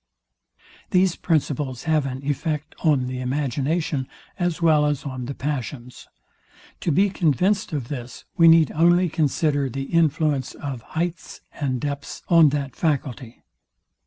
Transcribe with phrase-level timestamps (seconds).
[0.89, 4.07] These principles have an effect on the imagination
[4.39, 6.07] as well as on the passions.
[6.79, 12.23] To be convinced of this we need only consider the influence of heights and depths
[12.29, 13.43] on that faculty.